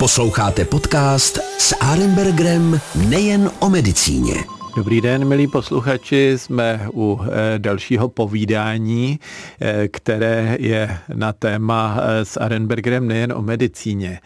[0.00, 4.34] Posloucháte podcast s Arenbergerem nejen o medicíně.
[4.76, 9.20] Dobrý den, milí posluchači, jsme u e, dalšího povídání,
[9.60, 14.20] e, které je na téma e, s Arenbergerem nejen o medicíně.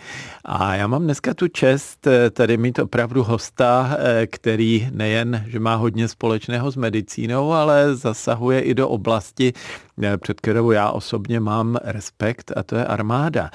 [0.44, 3.96] A já mám dneska tu čest tady mít opravdu hosta,
[4.26, 9.52] který nejen, že má hodně společného s medicínou, ale zasahuje i do oblasti,
[10.20, 13.50] před kterou já osobně mám respekt, a to je armáda.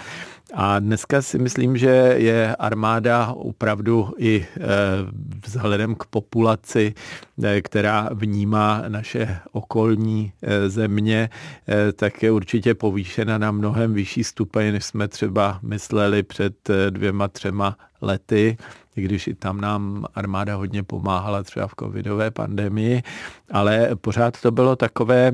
[0.53, 4.59] A dneska si myslím, že je armáda opravdu i e,
[5.45, 6.93] vzhledem k populaci,
[7.43, 11.29] e, která vnímá naše okolní e, země,
[11.95, 17.77] tak je určitě povýšena na mnohem vyšší stupeň, než jsme třeba mysleli před dvěma, třema
[18.01, 18.57] lety,
[18.95, 23.03] když i tam nám armáda hodně pomáhala třeba v covidové pandemii,
[23.51, 25.31] ale pořád to bylo takové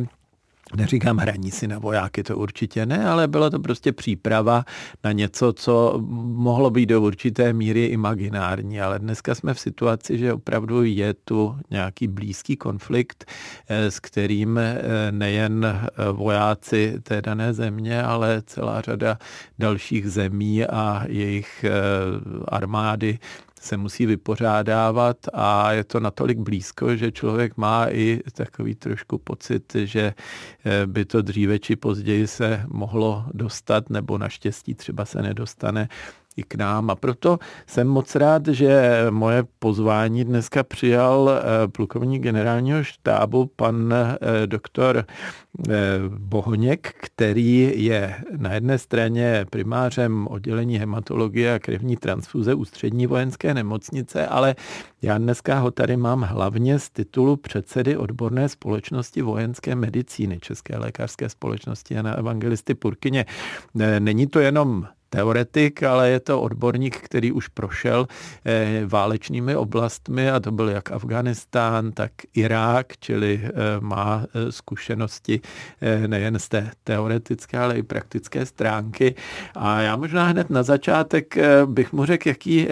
[0.74, 4.66] Neříkám hraní si na vojáky, to určitě ne, ale byla to prostě příprava
[5.04, 10.34] na něco, co mohlo být do určité míry imaginární, ale dneska jsme v situaci, že
[10.34, 13.26] opravdu je tu nějaký blízký konflikt,
[13.68, 14.82] eh, s kterým eh,
[15.12, 19.18] nejen eh, vojáci té dané země, ale celá řada
[19.60, 21.66] dalších zemí a jejich
[22.48, 23.20] armády
[23.60, 29.76] se musí vypořádávat a je to natolik blízko, že člověk má i takový trošku pocit,
[29.84, 30.14] že
[30.66, 35.90] eh, by to dříve či později se mohlo dostat, nebo naštěstí třeba se nedostane
[36.38, 36.90] i k nám.
[36.90, 43.94] A proto jsem moc rád, že moje pozvání dneska přijal eh, plukovník generálního štábu, pan
[43.94, 45.74] eh, doktor eh,
[46.08, 54.28] Bohoněk, který je na jedné straně primářem oddělení hematologie a krevní transfuze ústřední vojenské nemocnice,
[54.28, 54.56] ale
[55.02, 61.30] já dneska ho tady mám hlavně z titulu předsedy odborné společnosti vojenské medicíny České lékařské
[61.30, 63.26] společnosti Jana Evangelisty Purkyně.
[64.00, 68.08] Není to jenom teoretik, ale je to odborník, který už prošel
[68.46, 75.42] eh, válečnými oblastmi a to byl jak Afganistán, tak Irák, čili eh, má eh, zkušenosti
[76.08, 79.16] nejen z té teoretické, ale i praktické stránky.
[79.56, 82.68] A já možná hned na začátek bych mu řekl, jaký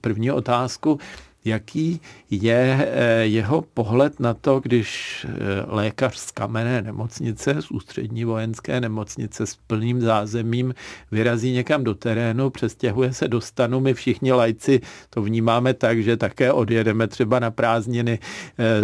[0.00, 0.98] první otázku,
[1.48, 2.00] jaký
[2.30, 5.34] je eh, jeho pohled na to, když eh,
[5.66, 10.74] lékař z kamenné nemocnice, z ústřední vojenské nemocnice s plným zázemím
[11.12, 16.16] vyrazí někam do terénu, přestěhuje se do stanu, my všichni lajci to vnímáme tak, že
[16.16, 18.18] také odjedeme třeba na prázdniny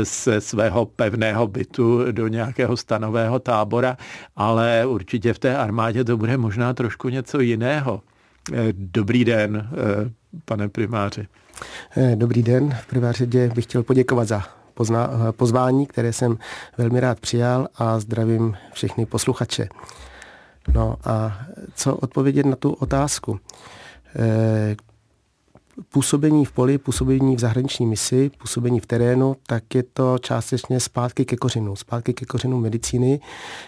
[0.03, 3.97] ze svého pevného bytu do nějakého stanového tábora,
[4.37, 8.03] ale určitě v té armádě to bude možná trošku něco jiného.
[8.53, 9.69] Eh, dobrý den,
[10.45, 11.27] pane primáři.
[11.97, 12.75] Eh, dobrý den.
[12.83, 14.43] V prvé řadě bych chtěl poděkovat za
[14.75, 16.39] pozna, eh, pozvání, které jsem
[16.79, 19.69] velmi rád přijal a zdravím všechny posluchače.
[20.75, 21.39] No a
[21.75, 23.41] co odpovědět na tu otázku?
[25.79, 30.81] Eh, působení v poli, působení v zahraniční misi, působení v terénu, tak je to částečně
[30.81, 33.21] zpátky ke kořenu, zpátky ke kořenu medicíny,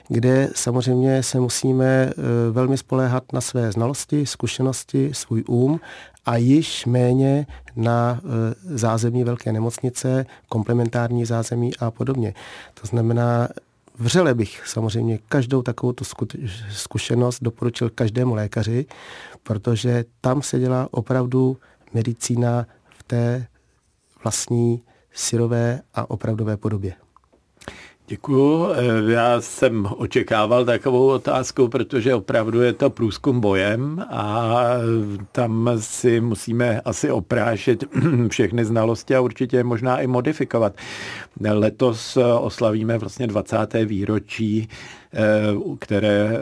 [0.09, 2.13] kde samozřejmě se musíme
[2.51, 5.81] velmi spoléhat na své znalosti, zkušenosti, svůj úm
[6.27, 7.47] a již méně
[7.77, 12.35] na e, zázemí velké nemocnice, komplementární zázemí a podobně.
[12.81, 13.49] To znamená,
[13.99, 15.95] vřele bych samozřejmě každou takovou
[16.71, 18.87] zkušenost doporučil každému lékaři,
[19.43, 21.57] protože tam se dělá opravdu
[21.97, 23.47] medicína v té
[24.25, 26.95] vlastní syrové a opravdové podobě.
[28.09, 28.69] Děkuju.
[28.73, 34.55] Eh, já jsem očekával takovou otázku, protože opravdu je to průzkum bojem a
[35.33, 37.85] tam si musíme asi oprášit
[38.29, 40.73] všechny znalosti a určitě možná i modifikovat.
[41.41, 43.57] Letos oslavíme vlastně 20.
[43.85, 44.69] výročí
[45.06, 45.06] Eh,
[45.79, 46.39] které eh,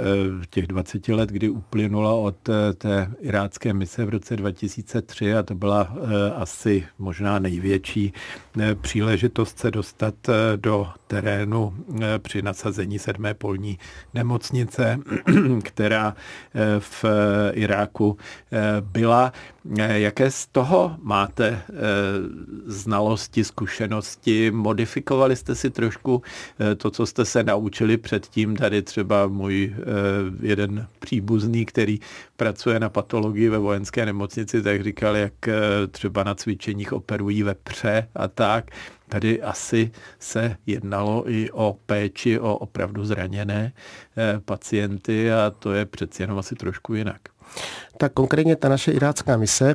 [0.50, 5.54] těch 20 let, kdy uplynula od eh, té irácké mise v roce 2003 a to
[5.54, 5.96] byla
[6.36, 8.12] asi možná největší
[8.80, 10.14] příležitost se dostat
[10.56, 11.74] do terénu
[12.18, 13.78] při nasazení sedmé polní
[14.14, 14.98] nemocnice,
[15.62, 16.16] která
[16.78, 17.04] v
[17.52, 18.16] Iráku
[18.80, 19.32] byla.
[19.86, 21.62] Jaké z toho máte
[22.66, 24.50] znalosti, zkušenosti?
[24.50, 26.22] Modifikovali jste si trošku
[26.76, 29.82] to, co jste se naučili předtím tady třeba můj eh,
[30.42, 32.00] jeden příbuzný, který
[32.36, 35.54] pracuje na patologii ve vojenské nemocnici, tak říkal, jak eh,
[35.90, 38.70] třeba na cvičeních operují vepře a tak.
[39.08, 43.72] Tady asi se jednalo i o péči o opravdu zraněné
[44.16, 47.20] eh, pacienty a to je přeci jenom asi trošku jinak.
[47.98, 49.74] Tak konkrétně ta naše irácká mise,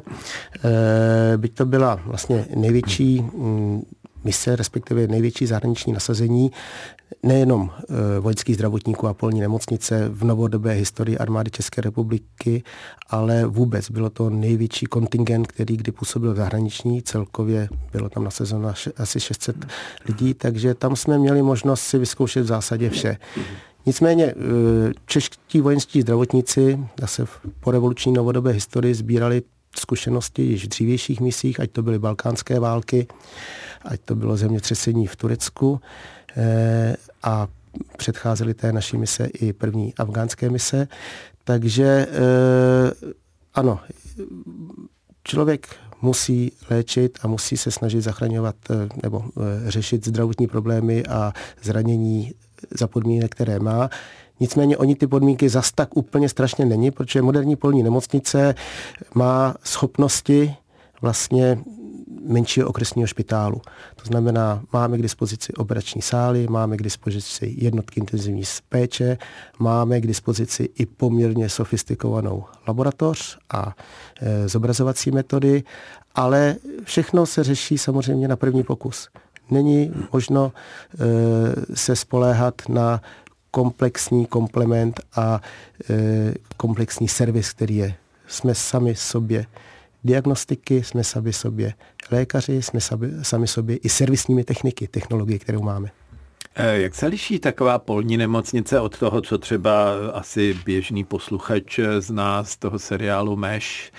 [1.38, 3.82] byť to byla vlastně největší mm,
[4.24, 6.52] mise, respektive největší zahraniční nasazení,
[7.24, 12.64] nejenom e, vojenských zdravotníků a polní nemocnice v novodobé historii armády České republiky,
[13.10, 17.02] ale vůbec bylo to největší kontingent, který kdy působil v zahraniční.
[17.02, 19.56] Celkově bylo tam nasazeno asi 600
[20.08, 23.18] lidí, takže tam jsme měli možnost si vyzkoušet v zásadě vše.
[23.86, 24.34] Nicméně e,
[25.06, 29.42] čeští vojenští zdravotníci zase v porevoluční novodobé historii sbírali
[29.76, 33.08] zkušenosti již v dřívějších misích, ať to byly balkánské války,
[33.86, 35.82] ať to bylo zemětřesení v Turecku
[36.38, 37.48] e, a
[37.98, 40.88] předcházely té naší mise i první afgánské mise.
[41.44, 42.08] Takže e,
[43.54, 43.80] ano,
[45.24, 48.56] člověk musí léčit a musí se snažit zachraňovat
[49.04, 49.24] nebo
[49.68, 52.34] řešit zdravotní problémy a zranění
[52.72, 53.90] za podmínek, které má.
[54.40, 58.56] Nicméně oni ty podmínky zas tak úplně strašně není, protože moderní polní nemocnice
[59.16, 60.56] má schopnosti
[61.02, 61.58] vlastně
[62.28, 63.62] menšího okresního špitálu.
[63.96, 69.18] To znamená, máme k dispozici operační sály, máme k dispozici jednotky intenzivní péče,
[69.60, 73.76] máme k dispozici i poměrně sofistikovanou laboratoř a
[74.22, 75.64] e, zobrazovací metody,
[76.16, 79.10] ale všechno se řeší samozřejmě na první pokus.
[79.52, 83.02] Není možno e, se spoléhat na
[83.52, 85.42] komplexní komplement a
[85.90, 87.96] e, komplexní servis, který je.
[88.28, 89.46] Jsme sami sobě
[90.04, 91.74] diagnostiky, jsme sami sobě
[92.12, 92.80] lékaři, jsme
[93.22, 95.92] sami, sobě i servisními techniky, technologie, kterou máme.
[96.56, 102.44] Eh, jak se liší taková polní nemocnice od toho, co třeba asi běžný posluchač zná
[102.44, 103.92] z toho seriálu Meš,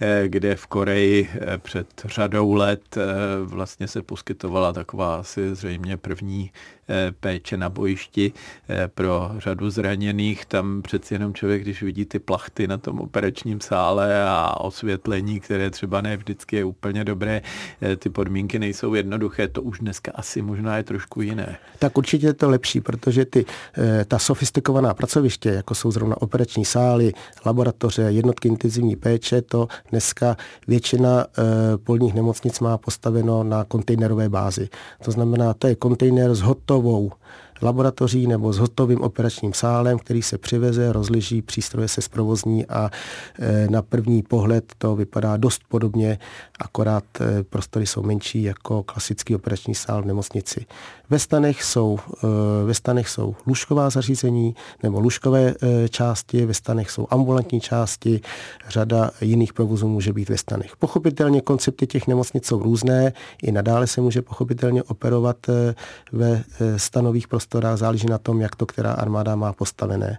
[0.00, 2.98] eh, kde v Koreji eh, před řadou let
[3.42, 6.50] vlastně se poskytovala taková asi zřejmě první
[6.88, 8.32] Eh, péče na bojišti
[8.68, 10.46] eh, pro řadu zraněných.
[10.46, 15.70] Tam přeci jenom člověk, když vidí ty plachty na tom operačním sále a osvětlení, které
[15.70, 17.42] třeba ne vždycky je úplně dobré,
[17.82, 21.58] eh, ty podmínky nejsou jednoduché, to už dneska asi možná je trošku jiné.
[21.78, 23.44] Tak určitě je to lepší, protože ty,
[24.08, 27.12] ta sofistikovaná pracoviště, jako jsou zrovna operační sály,
[27.46, 30.36] laboratoře, jednotky intenzivní péče, to dneska
[30.68, 31.26] většina
[31.84, 34.68] polních nemocnic má postaveno na kontejnerové bázi.
[35.04, 37.12] To znamená, to je kontejner s hotovou
[37.62, 42.90] laboratoří nebo s hotovým operačním sálem, který se přiveze, rozliží, přístroje se zprovozní a
[43.38, 46.18] e, na první pohled to vypadá dost podobně,
[46.60, 47.04] akorát
[47.50, 50.66] prostory jsou menší jako klasický operační sál v nemocnici.
[51.10, 55.54] Ve stanech jsou, e, ve stanech jsou lůžková zařízení nebo lůžkové
[55.90, 58.20] části, ve stanech jsou ambulantní části,
[58.68, 60.76] řada jiných provozů může být ve stanech.
[60.76, 63.12] Pochopitelně koncepty těch nemocnic jsou různé,
[63.42, 65.36] i nadále se může pochopitelně operovat
[66.12, 66.44] ve
[66.76, 70.18] stanových prostorách, záleží na tom, jak to která armáda má postavené.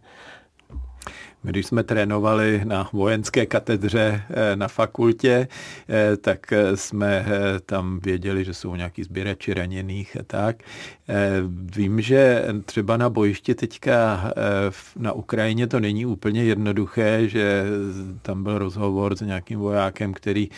[1.46, 5.48] My když jsme trénovali na vojenské katedře eh, na fakultě,
[5.90, 7.26] eh, tak eh, jsme
[7.66, 10.56] tam věděli, že jsou nějaký sběrači raněných a tak.
[11.76, 14.32] Vím, že třeba na bojišti teďka
[14.96, 17.64] na Ukrajině to není úplně jednoduché, že
[18.22, 20.50] tam byl rozhovor s nějakým vojákem, který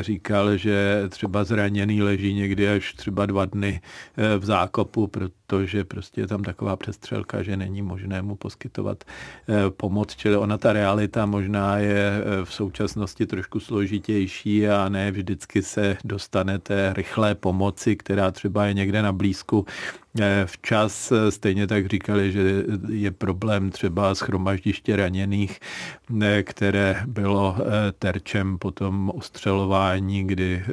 [0.00, 3.80] říkal, že třeba zraněný leží někdy až třeba dva dny
[4.16, 9.70] eh, v zákopu, protože prostě je tam taková přestřelka, že není možné mu poskytovat eh,
[9.70, 10.16] pomoc.
[10.16, 12.12] Čili ona ta realita možná je
[12.44, 18.74] v současnosti trošku složitější a ne vždycky se dostane té rychlé pomoci, která třeba je
[18.74, 20.01] někde na blízku Eh,
[20.46, 25.60] včas eh, stejně tak říkali, že je problém třeba schromaždiště raněných,
[26.22, 27.56] eh, které bylo
[27.98, 30.64] terčem potom ostřelování, kdy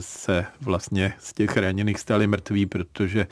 [0.00, 3.26] se vlastně z těch raněných stali mrtví, protože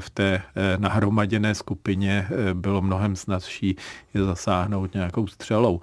[0.00, 0.42] v té
[0.78, 3.76] nahromaděné skupině bylo mnohem snazší
[4.14, 5.80] je zasáhnout nějakou střelou.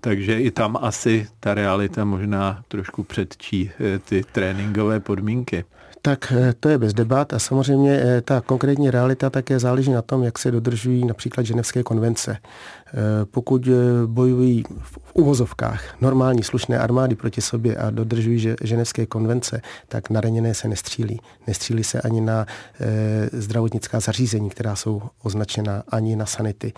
[0.00, 3.70] Takže i tam asi ta realita možná trošku předčí
[4.04, 5.64] ty tréninkové podmínky.
[6.02, 10.02] Tak eh, to je bez debat a samozřejmě eh, ta konkrétní realita také záleží na
[10.02, 12.36] tom, jak se dodržují například ženevské konvence.
[12.40, 12.92] Eh,
[13.24, 13.68] pokud
[14.06, 20.54] bojují v uvozovkách normální slušné armády proti sobě a dodržují ženevské konvence, tak na raněné
[20.54, 21.20] se nestřílí.
[21.46, 22.46] Nestřílí se ani na
[23.32, 26.72] zdravotnická zařízení, která jsou označena, ani na sanity.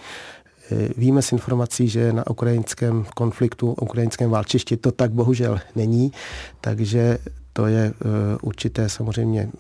[0.97, 6.13] Víme z informací, že na ukrajinském konfliktu, ukrajinském válčišti to tak bohužel není,
[6.61, 7.19] takže
[7.59, 8.11] to je uh,
[8.43, 9.51] určité samozřejmě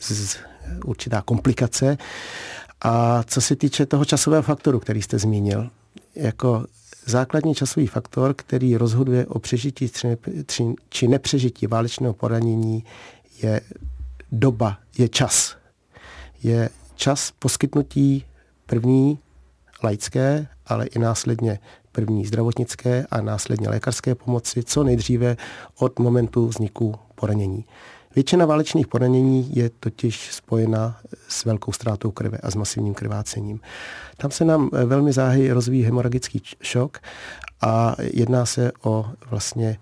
[0.00, 0.36] z,
[0.84, 1.98] určitá komplikace.
[2.80, 5.70] A co se týče toho časového faktoru, který jste zmínil,
[6.14, 6.64] jako
[7.06, 9.90] základní časový faktor, který rozhoduje o přežití
[10.88, 12.84] či nepřežití válečného poranění,
[13.42, 13.60] je
[14.32, 15.56] doba, je čas.
[16.42, 18.24] Je čas poskytnutí
[18.66, 19.18] první
[19.82, 21.58] laické, ale i následně
[21.94, 25.36] první zdravotnické a následně lékařské pomoci co nejdříve
[25.78, 27.64] od momentu vzniku poranění.
[28.14, 30.96] Většina válečných poranění je totiž spojena
[31.28, 33.60] s velkou ztrátou krve a s masivním krvácením.
[34.16, 36.98] Tam se nám velmi záhy rozvíjí hemoragický šok
[37.60, 39.78] a jedná se o vlastně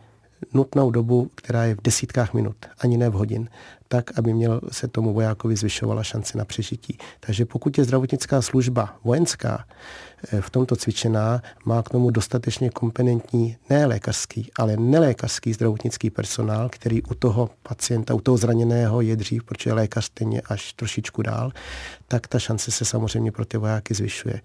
[0.54, 3.48] nutnou dobu, která je v desítkách minut, ani ne v hodin,
[3.92, 6.98] tak, aby měl se tomu vojákovi zvyšovala šance na přežití.
[7.20, 9.64] Takže pokud je zdravotnická služba vojenská
[10.32, 16.68] eh, v tomto cvičená, má k tomu dostatečně kompetentní ne lékařský, ale nelékařský zdravotnický personál,
[16.68, 21.52] který u toho pacienta, u toho zraněného je dřív, protože lékař stejně až trošičku dál,
[22.08, 24.40] tak ta šance se samozřejmě pro ty vojáky zvyšuje.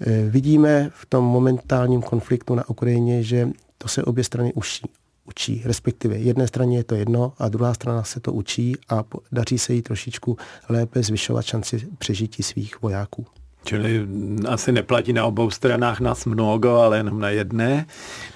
[0.00, 4.90] Eh, vidíme v tom momentálním konfliktu na Ukrajině, že to se obě strany uší
[5.24, 9.58] učí, respektive jedné straně je to jedno a druhá strana se to učí a daří
[9.58, 10.36] se jí trošičku
[10.68, 13.26] lépe zvyšovat šanci přežití svých vojáků.
[13.64, 14.06] Čili
[14.48, 17.86] asi neplatí na obou stranách nás mnoho, ale jenom na jedné.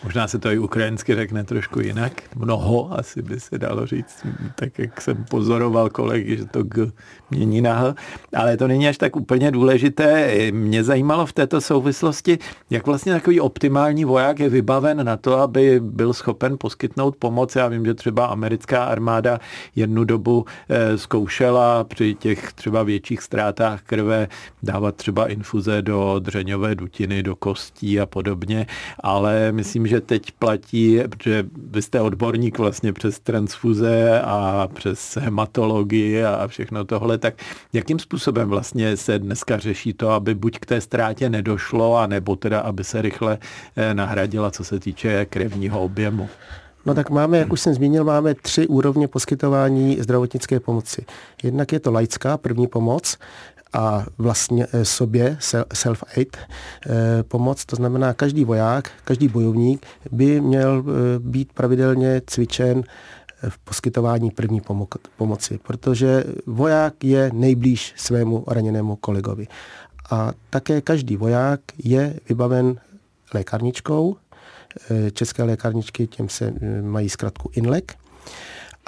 [0.05, 2.13] Možná se to i ukrajinsky řekne trošku jinak.
[2.37, 6.65] Mnoho asi by se dalo říct, tak jak jsem pozoroval kolegy, že to
[7.31, 7.95] mění na.
[8.35, 10.33] Ale to není až tak úplně důležité.
[10.53, 12.39] Mě zajímalo v této souvislosti,
[12.71, 17.57] jak vlastně takový optimální voják je vybaven na to, aby byl schopen poskytnout pomoc.
[17.57, 19.41] Já vím, že třeba americká armáda
[19.77, 24.29] jednu dobu eh, zkoušela při těch třeba větších ztrátách krve
[24.63, 28.67] dávat třeba třeba infuze do dřeňové dutiny, do kostí a podobně,
[29.01, 36.25] ale myslím, že teď platí, že vy jste odborník vlastně přes transfuze a přes hematologii
[36.25, 37.35] a všechno tohle, tak
[37.73, 42.37] jakým způsobem vlastně se dneska řeší to, aby buď k té ztrátě nedošlo, a nebo
[42.37, 43.39] teda, aby se rychle
[43.77, 46.29] eh, nahradila, co se týče krevního objemu?
[46.87, 51.05] No tak máme, jak už jsem zmínil, máme tři úrovně poskytování zdravotnické pomoci.
[51.43, 53.17] Jednak je to laická první pomoc,
[53.73, 55.37] a vlastně eh, sobě
[55.75, 57.65] self-aid eh, pomoc.
[57.65, 62.83] To znamená, každý voják, každý bojovník by měl eh, být pravidelně cvičen
[63.49, 64.63] v poskytování první
[65.17, 69.47] pomoci, protože voják je nejblíž svému raněnému kolegovi.
[70.11, 72.81] A také každý voják je vybaven
[73.35, 74.17] lékárničkou.
[75.13, 77.85] České lékárničky těm se mají zkrátku INLEC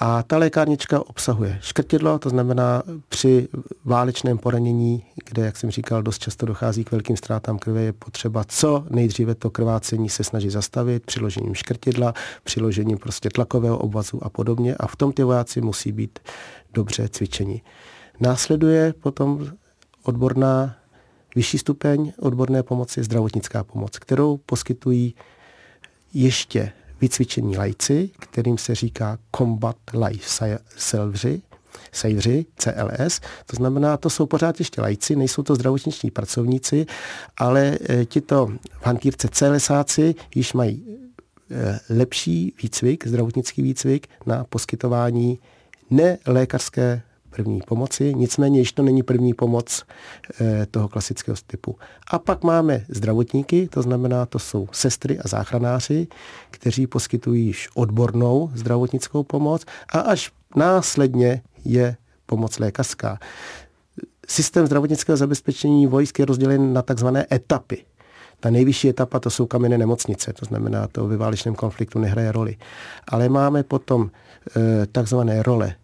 [0.02, 3.49] a ta lékárnička obsahuje škrtidlo, to znamená při
[3.85, 8.45] válečném poranění, kde, jak jsem říkal, dost často dochází k velkým ztrátám krve, je potřeba
[8.45, 12.14] co nejdříve to krvácení se snažit zastavit, přiložením škrtidla,
[12.45, 14.75] přiložením prostě tlakového obvazu a podobně.
[14.75, 16.19] A v tom ty vojáci musí být
[16.75, 17.62] dobře cvičeni.
[18.21, 19.47] Následuje potom
[20.02, 20.76] odborná
[21.37, 25.14] vyšší stupeň odborné pomoci, zdravotnická pomoc, kterou poskytují
[26.14, 29.76] ještě vycvičení lajci, kterým se říká Combat
[30.07, 31.42] Life Savři,
[31.92, 33.21] Savři, CLS.
[33.47, 36.87] To znamená, to jsou pořád ještě lajci, nejsou to zdravotniční pracovníci,
[37.37, 38.47] ale e, tito
[38.80, 40.99] v hantýrce CLSáci již mají
[41.50, 45.38] e, lepší výcvik, zdravotnický výcvik na poskytování
[45.90, 49.84] nelékařské první pomoci, nicméně již to není první pomoc
[50.40, 51.78] e, toho klasického typu.
[52.10, 56.08] A pak máme zdravotníky, to znamená, to jsou sestry a záchranáři,
[56.50, 61.96] kteří poskytují již odbornou zdravotnickou pomoc a až následně je
[62.26, 63.18] pomoc lékařská.
[64.28, 67.84] Systém zdravotnického zabezpečení vojsk je rozdělen na takzvané etapy.
[68.40, 72.56] Ta nejvyšší etapa to jsou kamenné nemocnice, to znamená, to ve válečném konfliktu nehraje roli.
[73.08, 75.75] Ale máme potom e, takzvané role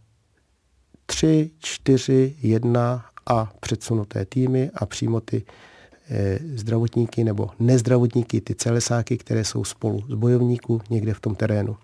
[1.06, 5.44] 3, 4, 1 a předsunuté týmy a přímo ty
[6.10, 11.76] e, zdravotníky nebo nezdravotníky, ty celesáky, které jsou spolu z bojovníků někde v tom terénu.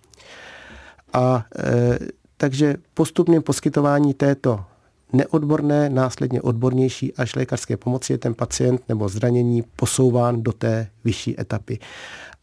[1.13, 1.99] A e,
[2.37, 4.65] takže postupným poskytování této
[5.13, 11.41] neodborné, následně odbornější až lékařské pomoci je ten pacient nebo zranění posouván do té vyšší
[11.41, 11.79] etapy.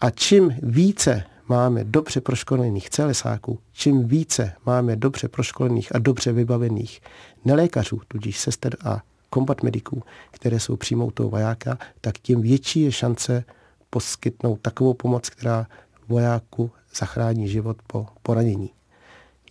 [0.02, 7.02] A čím více máme dobře proškolených celesáků, čím více máme dobře proškolených a dobře vybavených
[7.46, 12.92] nelékařů, tudíž sester a kombat mediků, které jsou přímou toho vojáka, tak tím větší je
[12.92, 13.44] šance
[13.90, 15.68] poskytnout takovou pomoc, která
[16.08, 18.70] vojáku zachrání život po poranění.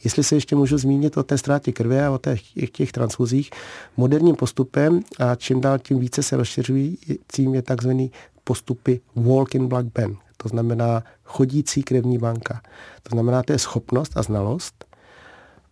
[0.05, 3.51] Jestli se ještě můžu zmínit o té ztrátě krve a o těch, těch transfuzích,
[3.97, 8.13] moderním postupem a čím dál tím více se rozšiřujícím je takzvaný
[8.45, 12.63] postupy walk-in blood bank, to znamená chodící krevní banka.
[13.03, 14.85] To znamená, to je schopnost a znalost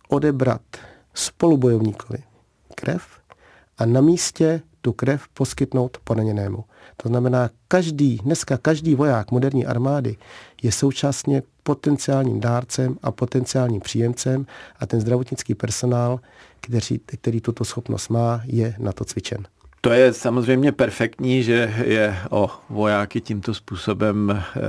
[0.07, 0.61] odebrat
[1.13, 2.19] spolubojovníkovi
[2.75, 3.03] krev
[3.77, 6.63] a na místě tu krev poskytnout poraněnému.
[6.97, 10.17] To znamená, každý, dneska každý voják moderní armády
[10.63, 14.45] je současně potenciálním dárcem a potenciálním příjemcem
[14.79, 16.19] a ten zdravotnický personál,
[16.61, 19.47] který, který tuto schopnost má, je na to cvičen
[19.87, 24.61] to je samozřejmě perfektní, že je o vojáky tímto způsobem eh,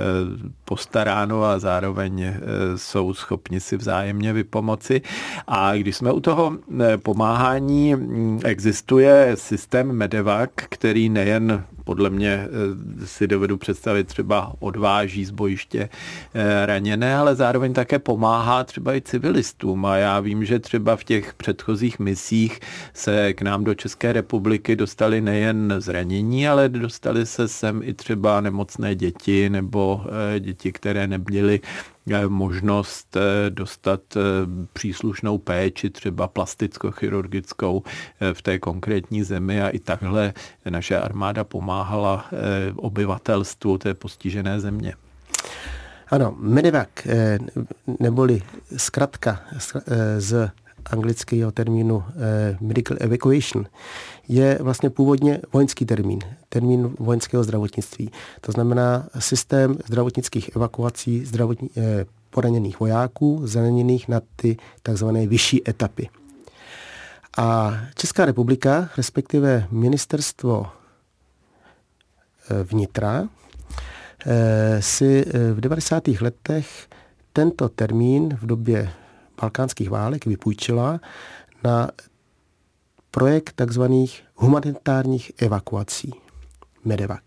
[0.64, 2.34] postaráno a zároveň eh,
[2.76, 5.02] jsou schopni si vzájemně vypomoci.
[5.46, 12.32] A když jsme u toho eh, pomáhání, mm, existuje systém Medevac, který nejen podle mě
[12.32, 15.88] eh, si dovedu představit třeba odváží z bojiště
[16.34, 19.86] eh, raněné, ale zároveň také pomáhá třeba i civilistům.
[19.86, 22.60] A já vím, že třeba v těch předchozích misích
[22.92, 28.40] se k nám do České republiky dostali nejen zranění, ale dostali se sem i třeba
[28.40, 30.04] nemocné děti nebo
[30.36, 31.60] eh, děti, které nebyly
[32.28, 34.20] možnost eh, dostat eh,
[34.72, 37.82] příslušnou péči, třeba plasticko-chirurgickou
[38.20, 40.32] eh, v té konkrétní zemi a i takhle
[40.70, 42.24] naše armáda pomáhala
[42.76, 44.94] obyvatelstvu té postižené země.
[46.10, 46.88] Ano, Medevac,
[48.00, 48.42] neboli
[48.76, 49.40] zkratka
[50.18, 50.50] z
[50.90, 52.04] anglického termínu
[52.60, 53.66] medical evacuation,
[54.28, 56.18] je vlastně původně vojenský termín,
[56.48, 58.10] termín vojenského zdravotnictví.
[58.40, 66.08] To znamená systém zdravotnických evakuací zdravotní, eh, poraněných vojáků, zraněných na ty takzvané vyšší etapy.
[67.38, 70.66] A Česká republika, respektive ministerstvo
[72.50, 73.28] eh, vnitra,
[74.26, 76.20] eh, si eh, v 90.
[76.20, 76.88] letech
[77.32, 78.90] tento termín v době
[79.40, 81.00] balkánských válek vypůjčila
[81.64, 81.90] na
[83.10, 86.12] projekt takzvaných humanitárních evakuací,
[86.84, 87.22] MEDEVAC.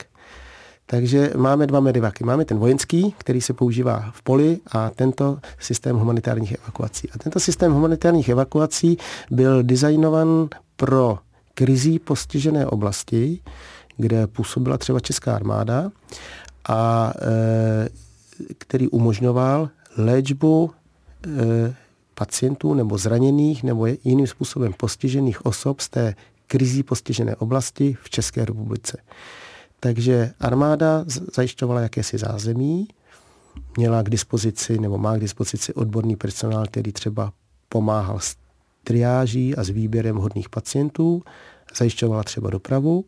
[0.85, 2.23] Takže máme dva medivaky.
[2.23, 7.09] Máme ten vojenský, který se používá v poli a tento systém humanitárních evakuací.
[7.09, 8.97] A tento systém humanitárních evakuací
[9.31, 11.19] byl designovan pro
[11.53, 13.39] krizí postižené oblasti,
[13.97, 15.91] kde působila třeba Česká armáda
[16.69, 17.89] a e,
[18.57, 20.71] který umožňoval léčbu
[21.25, 21.75] e,
[22.21, 26.15] pacientů nebo zraněných nebo jiným způsobem postižených osob z té
[26.47, 28.97] krizí postižené oblasti v České republice.
[29.79, 32.87] Takže armáda zajišťovala jakési zázemí,
[33.77, 37.33] měla k dispozici nebo má k dispozici odborný personál, který třeba
[37.69, 38.35] pomáhal s
[38.83, 41.23] triáží a s výběrem hodných pacientů,
[41.75, 43.05] zajišťovala třeba dopravu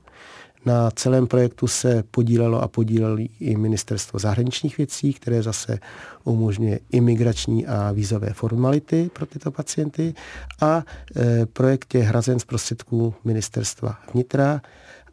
[0.65, 5.79] na celém projektu se podílelo a podílelo i ministerstvo zahraničních věcí, které zase
[6.24, 10.14] umožňuje imigrační a vízové formality pro tyto pacienty.
[10.61, 10.83] A
[11.16, 14.61] e, projekt je hrazen z prostředků ministerstva vnitra.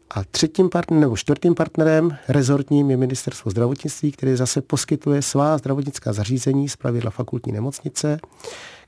[0.09, 6.13] A třetím partnerem nebo čtvrtým partnerem rezortním je ministerstvo zdravotnictví, které zase poskytuje svá zdravotnická
[6.13, 8.19] zařízení z pravidla fakultní nemocnice,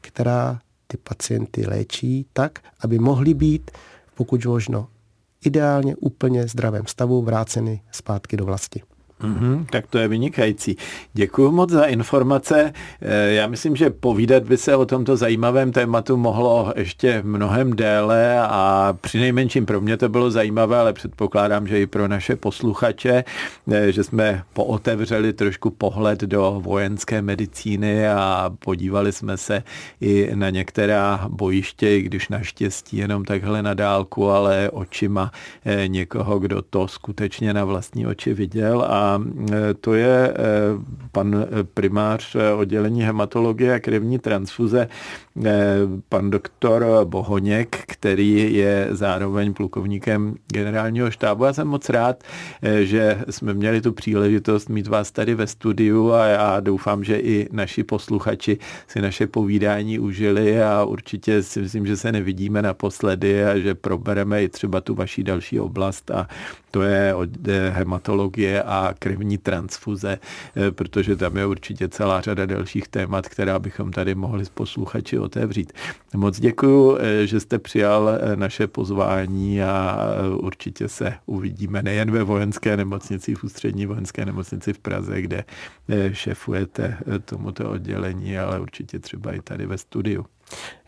[0.02, 3.72] která ty pacienty léčí tak, aby mohli být
[4.16, 4.88] pokud možno
[5.46, 8.82] ideálně úplně zdravém stavu vráceny zpátky do vlasti.
[9.24, 10.78] Mm-hmm, tak to je vynikající.
[11.14, 12.74] Děkuji moc za informace.
[13.02, 18.40] Eh, já myslím, že povídat by se o tomto zajímavém tématu mohlo ještě mnohem déle
[18.42, 23.24] a při nejmenším pro mě to bylo zajímavé, ale předpokládám, že i pro naše posluchače,
[23.72, 29.64] eh, že jsme pootevřeli trošku pohled do vojenské medicíny a podívali jsme se
[30.02, 35.32] i na některá bojiště, i když naštěstí jenom takhle na dálku, ale očima
[35.66, 40.34] eh, někoho, kdo to skutečně na vlastní oči viděl a E, to je e,
[41.12, 44.88] pan primář oddělení hematologie a krevní transfuze,
[46.10, 51.43] pan doktor Bohoněk, který je zároveň plukovníkem generálního štábu.
[51.43, 52.23] Já jsem moc rád,
[52.82, 57.47] že jsme měli tu příležitost mít vás tady ve studiu a já doufám, že i
[57.52, 63.58] naši posluchači si naše povídání užili a určitě si myslím, že se nevidíme naposledy a
[63.58, 66.28] že probereme i třeba tu vaší další oblast a
[66.71, 67.13] to je
[67.69, 70.20] hematologie a krevní transfuze,
[70.56, 75.20] eh, protože tam je určitě celá řada dalších témat, která bychom tady mohli s posluchači
[75.20, 75.74] otevřít.
[76.16, 79.98] Moc děkuji, eh, že jste přijal eh, naše pozvání a
[80.38, 85.44] určitě se uvidíme nejen ve vojenské nemocnici, v ústřední vojenské nemocnici v Praze, kde
[86.12, 90.26] šefujete tomuto oddělení, ale určitě třeba i tady ve studiu.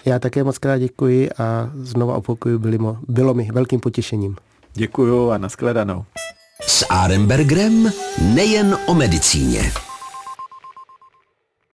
[0.06, 2.60] Já také moc krát děkuji a znova opakuju,
[3.08, 4.36] bylo mi velkým potěšením.
[4.74, 6.06] Děkuju a nashledanou.
[6.68, 9.72] S Arembergrem nejen o medicíně.